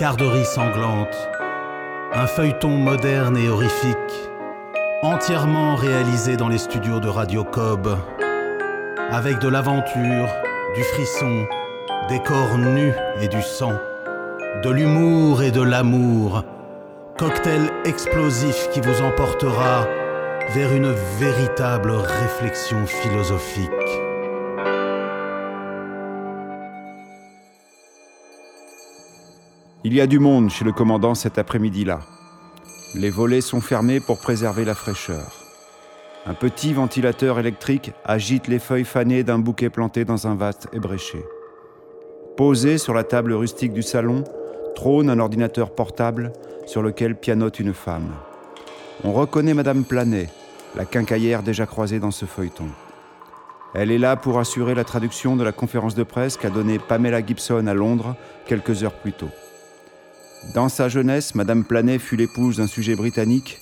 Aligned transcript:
Carderie 0.00 0.46
sanglante, 0.46 1.28
un 2.14 2.26
feuilleton 2.26 2.70
moderne 2.70 3.36
et 3.36 3.50
horrifique, 3.50 4.30
entièrement 5.02 5.76
réalisé 5.76 6.38
dans 6.38 6.48
les 6.48 6.56
studios 6.56 7.00
de 7.00 7.08
Radio 7.08 7.44
Cobb, 7.44 7.86
avec 9.10 9.40
de 9.40 9.48
l'aventure, 9.48 10.26
du 10.74 10.82
frisson, 10.84 11.46
des 12.08 12.18
corps 12.20 12.56
nus 12.56 12.94
et 13.20 13.28
du 13.28 13.42
sang, 13.42 13.74
de 14.64 14.70
l'humour 14.70 15.42
et 15.42 15.50
de 15.50 15.60
l'amour, 15.60 16.44
cocktail 17.18 17.70
explosif 17.84 18.70
qui 18.72 18.80
vous 18.80 19.02
emportera 19.02 19.86
vers 20.54 20.72
une 20.72 20.94
véritable 21.18 21.90
réflexion 21.90 22.86
philosophique. 22.86 23.99
Il 29.82 29.94
y 29.94 30.02
a 30.02 30.06
du 30.06 30.18
monde 30.18 30.50
chez 30.50 30.66
le 30.66 30.72
commandant 30.72 31.14
cet 31.14 31.38
après-midi-là. 31.38 32.00
Les 32.94 33.08
volets 33.08 33.40
sont 33.40 33.62
fermés 33.62 33.98
pour 33.98 34.20
préserver 34.20 34.66
la 34.66 34.74
fraîcheur. 34.74 35.32
Un 36.26 36.34
petit 36.34 36.74
ventilateur 36.74 37.38
électrique 37.38 37.92
agite 38.04 38.46
les 38.46 38.58
feuilles 38.58 38.84
fanées 38.84 39.24
d'un 39.24 39.38
bouquet 39.38 39.70
planté 39.70 40.04
dans 40.04 40.26
un 40.26 40.34
vase 40.34 40.68
ébréché. 40.74 41.24
Posé 42.36 42.76
sur 42.76 42.92
la 42.92 43.04
table 43.04 43.32
rustique 43.32 43.72
du 43.72 43.80
salon, 43.80 44.24
trône 44.74 45.08
un 45.08 45.18
ordinateur 45.18 45.74
portable 45.74 46.34
sur 46.66 46.82
lequel 46.82 47.16
pianote 47.16 47.58
une 47.58 47.72
femme. 47.72 48.12
On 49.02 49.12
reconnaît 49.12 49.54
Madame 49.54 49.84
Planet, 49.84 50.28
la 50.76 50.84
quincaillère 50.84 51.42
déjà 51.42 51.64
croisée 51.64 52.00
dans 52.00 52.10
ce 52.10 52.26
feuilleton. 52.26 52.68
Elle 53.72 53.90
est 53.90 53.98
là 53.98 54.16
pour 54.16 54.38
assurer 54.38 54.74
la 54.74 54.84
traduction 54.84 55.36
de 55.36 55.44
la 55.44 55.52
conférence 55.52 55.94
de 55.94 56.02
presse 56.02 56.36
qu'a 56.36 56.50
donnée 56.50 56.78
Pamela 56.78 57.24
Gibson 57.24 57.66
à 57.66 57.72
Londres 57.72 58.14
quelques 58.44 58.84
heures 58.84 58.92
plus 58.92 59.14
tôt. 59.14 59.30
Dans 60.54 60.68
sa 60.68 60.88
jeunesse, 60.88 61.34
Madame 61.34 61.64
Planet 61.64 62.00
fut 62.00 62.16
l'épouse 62.16 62.56
d'un 62.56 62.66
sujet 62.66 62.96
britannique 62.96 63.58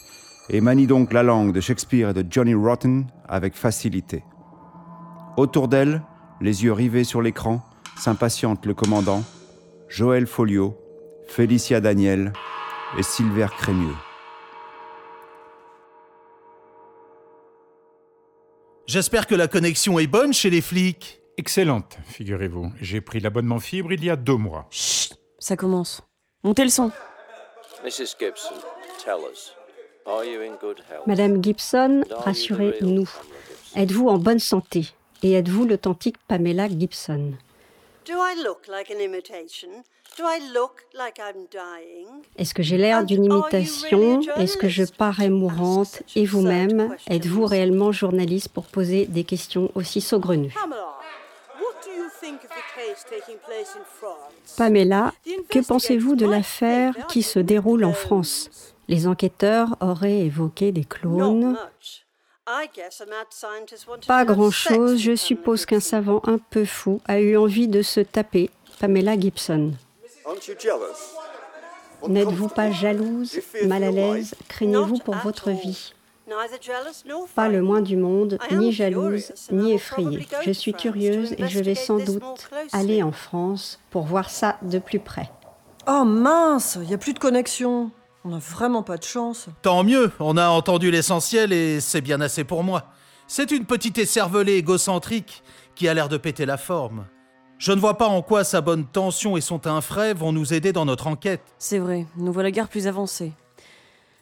et 0.48 0.60
manie 0.60 0.86
donc 0.86 1.12
la 1.12 1.22
langue 1.22 1.52
de 1.52 1.60
Shakespeare 1.60 2.10
et 2.10 2.14
de 2.14 2.24
Johnny 2.30 2.54
Rotten 2.54 3.06
avec 3.28 3.54
facilité. 3.54 4.24
Autour 5.36 5.68
d'elle, 5.68 6.02
les 6.40 6.64
yeux 6.64 6.72
rivés 6.72 7.04
sur 7.04 7.20
l'écran, 7.20 7.62
s'impatiente 7.98 8.64
le 8.64 8.74
commandant, 8.74 9.22
Joël 9.88 10.26
Folio, 10.26 10.78
Félicia 11.26 11.80
Daniel 11.80 12.32
et 12.96 13.02
Silver 13.02 13.48
Crémieux. 13.58 13.96
J'espère 18.86 19.26
que 19.26 19.34
la 19.34 19.48
connexion 19.48 19.98
est 19.98 20.06
bonne 20.06 20.32
chez 20.32 20.48
les 20.48 20.62
flics. 20.62 21.20
Excellente, 21.36 21.98
figurez-vous. 22.04 22.72
J'ai 22.80 23.02
pris 23.02 23.20
l'abonnement 23.20 23.58
fibre 23.58 23.92
il 23.92 24.02
y 24.02 24.08
a 24.08 24.16
deux 24.16 24.36
mois. 24.36 24.66
Chut, 24.70 25.14
ça 25.38 25.56
commence. 25.56 26.07
Montez 26.44 26.62
le 26.62 26.70
son. 26.70 26.92
Mrs. 27.84 28.14
Gibson, 28.18 28.54
tell 29.04 29.18
us, 29.30 29.52
are 30.06 30.24
you 30.24 30.40
in 30.40 30.56
good 30.60 30.80
health? 30.88 31.06
Madame 31.06 31.42
Gibson, 31.42 32.04
rassurez-nous. 32.10 33.08
Êtes-vous 33.74 34.08
en 34.08 34.18
bonne 34.18 34.38
santé? 34.38 34.92
Et 35.24 35.32
êtes-vous 35.32 35.66
l'authentique 35.66 36.16
Pamela 36.28 36.68
Gibson? 36.68 37.32
Do 38.06 38.14
I 38.14 38.40
look 38.42 38.68
like 38.68 38.90
an 38.90 39.00
imitation? 39.00 39.82
Do 40.16 40.24
I 40.24 40.40
look 40.54 40.86
like 40.94 41.18
I'm 41.18 41.46
dying? 41.50 42.22
Est-ce 42.36 42.54
que 42.54 42.62
j'ai 42.62 42.78
l'air 42.78 43.04
d'une 43.04 43.24
imitation? 43.24 44.20
Est-ce 44.36 44.56
que 44.56 44.68
je 44.68 44.84
parais 44.84 45.28
mourante? 45.30 46.02
Et 46.16 46.24
vous-même, 46.24 46.96
êtes-vous 47.08 47.46
réellement 47.46 47.92
journaliste 47.92 48.48
pour 48.48 48.66
poser 48.66 49.06
des 49.06 49.24
questions 49.24 49.70
aussi 49.74 50.00
saugrenues? 50.00 50.54
Pamela, 54.56 55.12
que 55.48 55.58
pensez-vous 55.66 56.16
de 56.16 56.26
l'affaire 56.26 56.94
qui 57.08 57.22
se 57.22 57.38
déroule 57.38 57.84
en 57.84 57.92
France? 57.92 58.74
Les 58.88 59.06
enquêteurs 59.06 59.76
auraient 59.80 60.20
évoqué 60.20 60.72
des 60.72 60.84
clones. 60.84 61.58
Pas 64.06 64.24
grand-chose, 64.24 64.98
je 64.98 65.14
suppose 65.14 65.66
qu'un 65.66 65.80
savant 65.80 66.22
un 66.24 66.38
peu 66.38 66.64
fou 66.64 67.00
a 67.06 67.20
eu 67.20 67.36
envie 67.36 67.68
de 67.68 67.82
se 67.82 68.00
taper 68.00 68.50
Pamela 68.80 69.18
Gibson. 69.18 69.72
N'êtes-vous 72.06 72.48
pas 72.48 72.70
jalouse, 72.70 73.40
mal 73.64 73.84
à 73.84 73.90
l'aise? 73.90 74.34
Craignez-vous 74.48 74.98
pour 74.98 75.16
votre 75.16 75.50
vie? 75.50 75.92
Pas 77.34 77.48
le 77.48 77.62
moins 77.62 77.80
du 77.80 77.96
monde, 77.96 78.38
ni 78.50 78.72
jalouse, 78.72 79.32
ni 79.50 79.72
effrayée. 79.72 80.26
Je 80.44 80.50
suis 80.50 80.72
curieuse 80.72 81.32
et 81.38 81.48
je 81.48 81.60
vais 81.60 81.74
sans 81.74 81.98
doute 81.98 82.22
aller 82.72 83.02
en 83.02 83.12
France 83.12 83.80
pour 83.90 84.04
voir 84.04 84.30
ça 84.30 84.58
de 84.62 84.78
plus 84.78 84.98
près. 84.98 85.30
Oh 85.86 86.04
mince, 86.04 86.78
il 86.82 86.88
n'y 86.88 86.94
a 86.94 86.98
plus 86.98 87.14
de 87.14 87.18
connexion. 87.18 87.90
On 88.24 88.30
n'a 88.30 88.38
vraiment 88.38 88.82
pas 88.82 88.98
de 88.98 89.04
chance. 89.04 89.48
Tant 89.62 89.84
mieux, 89.84 90.10
on 90.20 90.36
a 90.36 90.48
entendu 90.48 90.90
l'essentiel 90.90 91.52
et 91.52 91.80
c'est 91.80 92.00
bien 92.02 92.20
assez 92.20 92.44
pour 92.44 92.62
moi. 92.62 92.84
C'est 93.26 93.50
une 93.50 93.64
petite 93.64 93.98
écervelée 93.98 94.54
égocentrique 94.54 95.42
qui 95.74 95.88
a 95.88 95.94
l'air 95.94 96.08
de 96.08 96.16
péter 96.16 96.44
la 96.44 96.56
forme. 96.56 97.06
Je 97.58 97.72
ne 97.72 97.80
vois 97.80 97.96
pas 97.96 98.06
en 98.06 98.22
quoi 98.22 98.44
sa 98.44 98.60
bonne 98.60 98.84
tension 98.86 99.36
et 99.36 99.40
son 99.40 99.58
teint 99.58 99.80
frais 99.80 100.14
vont 100.14 100.32
nous 100.32 100.52
aider 100.52 100.72
dans 100.72 100.84
notre 100.84 101.06
enquête. 101.06 101.42
C'est 101.58 101.78
vrai, 101.78 102.06
nous 102.16 102.32
voilà 102.32 102.50
guère 102.50 102.68
plus 102.68 102.86
avancés. 102.86 103.32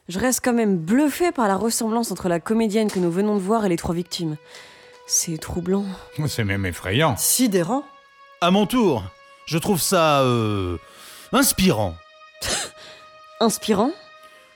Je 0.09 0.19
reste 0.21 0.41
quand 0.45 0.53
même 0.53 0.77
bluffé 0.77 1.33
par 1.33 1.49
la 1.49 1.57
ressemblance 1.57 2.13
entre 2.13 2.29
la 2.29 2.39
comédienne 2.39 2.91
que 2.91 3.01
nous 3.01 3.11
venons 3.11 3.35
de 3.35 3.41
voir 3.41 3.65
et 3.65 3.69
les 3.69 3.77
trois 3.77 3.95
victimes. 3.95 4.37
C'est 5.07 5.39
troublant. 5.39 5.85
C'est 6.29 6.45
même 6.45 6.65
effrayant. 6.67 7.17
Sidérant. 7.17 7.85
À 8.41 8.51
mon 8.51 8.67
tour, 8.67 9.03
je 9.47 9.59
trouve 9.59 9.81
ça... 9.81 10.21
euh... 10.21 10.77
inspirant. 11.33 11.95
Inspirant? 13.41 13.91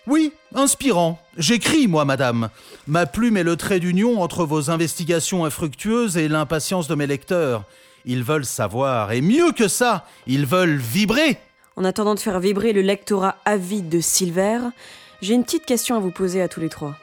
Oui, 0.06 0.32
inspirant. 0.54 1.20
J'écris, 1.36 1.86
moi, 1.86 2.04
madame. 2.06 2.48
Ma 2.86 3.04
plume 3.04 3.36
est 3.36 3.42
le 3.42 3.56
trait 3.56 3.78
d'union 3.78 4.22
entre 4.22 4.44
vos 4.44 4.70
investigations 4.70 5.44
infructueuses 5.44 6.16
et 6.16 6.28
l'impatience 6.28 6.88
de 6.88 6.94
mes 6.94 7.06
lecteurs. 7.06 7.64
Ils 8.06 8.24
veulent 8.24 8.46
savoir, 8.46 9.12
et 9.12 9.20
mieux 9.20 9.52
que 9.52 9.68
ça, 9.68 10.06
ils 10.26 10.46
veulent 10.46 10.78
vibrer. 10.78 11.38
En 11.76 11.84
attendant 11.84 12.14
de 12.14 12.20
faire 12.20 12.40
vibrer 12.40 12.72
le 12.72 12.80
lectorat 12.80 13.36
avide 13.44 13.90
de 13.90 14.00
Silver, 14.00 14.60
j'ai 15.22 15.34
une 15.34 15.44
petite 15.44 15.66
question 15.66 15.96
à 15.96 15.98
vous 15.98 16.10
poser 16.10 16.40
à 16.42 16.48
tous 16.48 16.60
les 16.60 16.68
trois. 16.68 16.96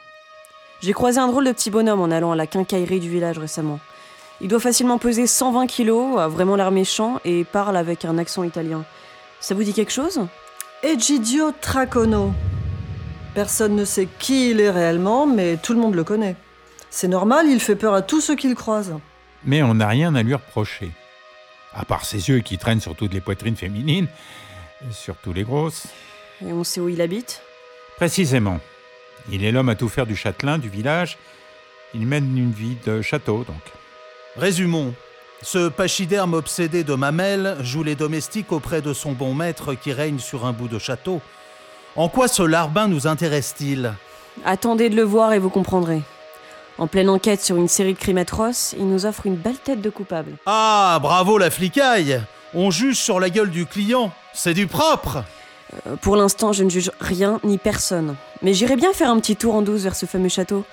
J'ai 0.80 0.92
croisé 0.92 1.18
un 1.18 1.28
drôle 1.28 1.44
de 1.44 1.52
petit 1.52 1.70
bonhomme 1.70 2.00
en 2.00 2.10
allant 2.10 2.32
à 2.32 2.36
la 2.36 2.46
quincaillerie 2.46 3.00
du 3.00 3.10
village 3.10 3.38
récemment. 3.38 3.80
Il 4.40 4.48
doit 4.48 4.60
facilement 4.60 4.98
peser 4.98 5.26
120 5.26 5.66
kilos, 5.66 6.18
a 6.18 6.28
vraiment 6.28 6.54
l'air 6.54 6.70
méchant 6.70 7.20
et 7.24 7.44
parle 7.44 7.76
avec 7.76 8.04
un 8.04 8.18
accent 8.18 8.44
italien. 8.44 8.84
Ça 9.40 9.54
vous 9.54 9.64
dit 9.64 9.72
quelque 9.72 9.92
chose? 9.92 10.20
Egidio 10.82 11.52
Tracono. 11.60 12.32
Personne 13.34 13.74
ne 13.74 13.84
sait 13.84 14.08
qui 14.18 14.50
il 14.50 14.60
est 14.60 14.70
réellement, 14.70 15.26
mais 15.26 15.56
tout 15.56 15.74
le 15.74 15.80
monde 15.80 15.94
le 15.94 16.04
connaît. 16.04 16.36
C'est 16.90 17.08
normal, 17.08 17.46
il 17.48 17.60
fait 17.60 17.76
peur 17.76 17.94
à 17.94 18.02
tous 18.02 18.20
ceux 18.20 18.36
qui 18.36 18.48
le 18.48 18.54
croisent. 18.54 19.00
Mais 19.44 19.62
on 19.62 19.74
n'a 19.74 19.88
rien 19.88 20.14
à 20.14 20.22
lui 20.22 20.34
reprocher. 20.34 20.90
À 21.74 21.84
part 21.84 22.04
ses 22.04 22.28
yeux 22.28 22.40
qui 22.40 22.58
traînent 22.58 22.80
sur 22.80 22.94
toutes 22.94 23.12
les 23.12 23.20
poitrines 23.20 23.56
féminines, 23.56 24.08
et 24.82 24.92
surtout 24.92 25.32
les 25.32 25.44
grosses. 25.44 25.86
Et 26.44 26.52
on 26.52 26.64
sait 26.64 26.80
où 26.80 26.88
il 26.88 27.00
habite? 27.00 27.42
Précisément. 27.98 28.60
Il 29.28 29.44
est 29.44 29.50
l'homme 29.50 29.70
à 29.70 29.74
tout 29.74 29.88
faire 29.88 30.06
du 30.06 30.14
châtelain, 30.14 30.58
du 30.58 30.68
village. 30.68 31.18
Il 31.94 32.06
mène 32.06 32.38
une 32.38 32.52
vie 32.52 32.76
de 32.86 33.02
château, 33.02 33.38
donc. 33.38 33.56
Résumons. 34.36 34.94
Ce 35.42 35.68
pachyderme 35.68 36.34
obsédé 36.34 36.84
de 36.84 36.94
mamelles 36.94 37.56
joue 37.60 37.82
les 37.82 37.96
domestiques 37.96 38.52
auprès 38.52 38.82
de 38.82 38.92
son 38.92 39.12
bon 39.12 39.34
maître 39.34 39.74
qui 39.74 39.92
règne 39.92 40.20
sur 40.20 40.46
un 40.46 40.52
bout 40.52 40.68
de 40.68 40.78
château. 40.78 41.20
En 41.96 42.08
quoi 42.08 42.28
ce 42.28 42.44
larbin 42.44 42.86
nous 42.86 43.08
intéresse-t-il? 43.08 43.92
Attendez 44.44 44.90
de 44.90 44.96
le 44.96 45.02
voir 45.02 45.32
et 45.32 45.40
vous 45.40 45.50
comprendrez. 45.50 46.02
En 46.78 46.86
pleine 46.86 47.08
enquête 47.08 47.42
sur 47.42 47.56
une 47.56 47.66
série 47.66 47.94
de 47.94 47.98
crimes 47.98 48.18
atroces, 48.18 48.76
il 48.78 48.88
nous 48.88 49.06
offre 49.06 49.26
une 49.26 49.34
belle 49.34 49.58
tête 49.58 49.80
de 49.80 49.90
coupable. 49.90 50.36
Ah, 50.46 51.00
bravo 51.02 51.36
la 51.36 51.50
flicaille 51.50 52.22
On 52.54 52.70
juge 52.70 52.98
sur 52.98 53.18
la 53.18 53.28
gueule 53.28 53.50
du 53.50 53.66
client. 53.66 54.12
C'est 54.34 54.54
du 54.54 54.68
propre 54.68 55.24
Euh, 55.86 55.96
Pour 56.00 56.16
l'instant, 56.16 56.52
je 56.52 56.64
ne 56.64 56.70
juge 56.70 56.90
rien 57.00 57.40
ni 57.44 57.58
personne. 57.58 58.14
Mais 58.42 58.54
j'irai 58.54 58.76
bien 58.76 58.92
faire 58.92 59.10
un 59.10 59.18
petit 59.20 59.36
tour 59.36 59.54
en 59.54 59.62
douce 59.62 59.82
vers 59.82 59.96
ce 59.96 60.06
fameux 60.06 60.28
château. 60.28 60.64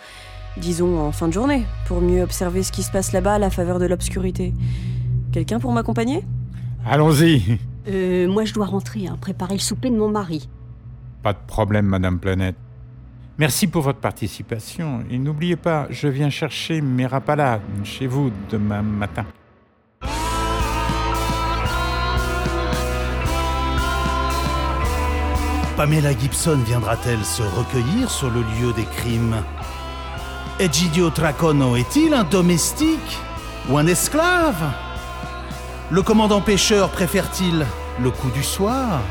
Disons 0.57 0.99
en 0.99 1.11
fin 1.11 1.27
de 1.27 1.33
journée, 1.33 1.65
pour 1.87 1.99
mieux 2.01 2.21
observer 2.23 2.63
ce 2.63 2.71
qui 2.71 2.81
se 2.83 2.91
passe 2.91 3.11
là-bas 3.11 3.33
à 3.35 3.39
la 3.39 3.49
faveur 3.49 3.77
de 3.79 3.85
l'obscurité. 3.85 4.53
Quelqu'un 5.33 5.59
pour 5.59 5.71
m'accompagner? 5.73 6.23
Allons-y 6.85 7.59
Euh, 7.87 8.27
moi, 8.27 8.45
je 8.45 8.53
dois 8.53 8.65
rentrer, 8.65 9.07
hein, 9.07 9.17
préparer 9.19 9.53
le 9.55 9.59
souper 9.59 9.89
de 9.89 9.95
mon 9.97 10.09
mari. 10.09 10.47
Pas 11.23 11.33
de 11.33 11.39
problème, 11.45 11.85
Madame 11.85 12.19
Planète. 12.19 12.55
Merci 13.37 13.67
pour 13.67 13.81
votre 13.81 13.99
participation. 13.99 15.03
Et 15.11 15.17
n'oubliez 15.17 15.57
pas, 15.57 15.87
je 15.89 16.07
viens 16.07 16.29
chercher 16.29 16.79
mes 16.81 17.05
rapalades 17.05 17.61
chez 17.83 18.07
vous 18.07 18.31
demain 18.49 18.81
matin. 18.81 19.25
Pamela 25.77 26.17
Gibson 26.17 26.57
viendra-t-elle 26.65 27.25
se 27.25 27.43
recueillir 27.43 28.09
sur 28.09 28.29
le 28.29 28.41
lieu 28.41 28.71
des 28.71 28.85
crimes? 28.85 29.43
Egidio 30.57 31.09
Tracono 31.09 31.75
est-il 31.75 32.13
un 32.13 32.23
domestique 32.23 33.19
ou 33.67 33.77
un 33.77 33.85
esclave? 33.85 34.71
Le 35.91 36.01
commandant 36.01 36.39
pêcheur 36.39 36.89
préfère-t-il 36.89 37.65
le 37.99 38.09
coup 38.09 38.29
du 38.31 38.41
soir? 38.41 39.01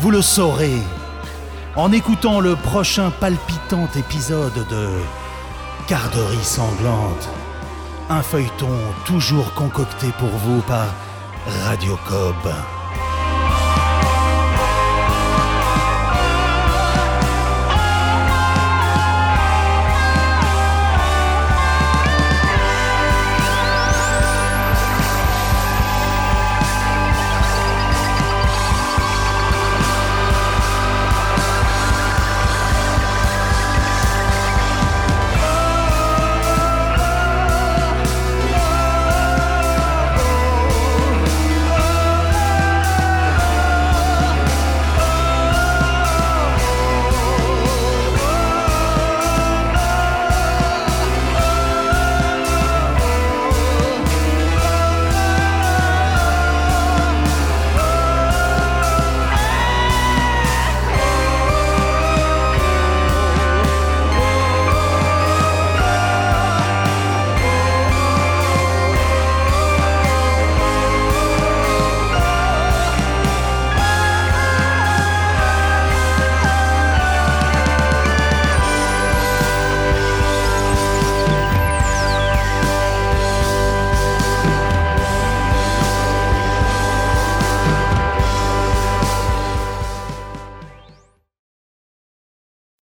Vous 0.00 0.10
le 0.10 0.20
saurez 0.20 0.82
en 1.74 1.90
écoutant 1.90 2.40
le 2.40 2.54
prochain 2.54 3.10
palpitant 3.10 3.88
épisode 3.96 4.66
de 4.68 4.90
Garderie 5.88 6.44
sanglante, 6.44 7.30
un 8.10 8.22
feuilleton 8.22 8.76
toujours 9.06 9.54
concocté 9.54 10.08
pour 10.18 10.28
vous 10.28 10.60
par 10.62 10.86
Radio 11.64 11.98
Cobb. 12.06 12.52